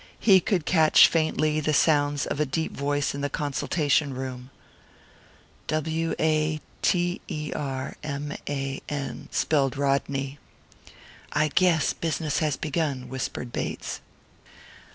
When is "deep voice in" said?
2.47-3.21